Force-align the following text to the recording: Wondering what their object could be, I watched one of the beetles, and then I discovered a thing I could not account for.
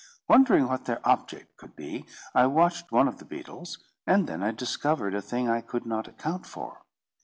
Wondering 0.27 0.67
what 0.67 0.85
their 0.85 0.99
object 1.07 1.57
could 1.57 1.75
be, 1.75 2.07
I 2.33 2.47
watched 2.47 2.91
one 2.91 3.07
of 3.07 3.17
the 3.19 3.23
beetles, 3.25 3.77
and 4.07 4.25
then 4.25 4.41
I 4.41 4.49
discovered 4.49 5.13
a 5.13 5.21
thing 5.21 5.47
I 5.47 5.61
could 5.61 5.85
not 5.85 6.07
account 6.07 6.47
for. 6.47 6.81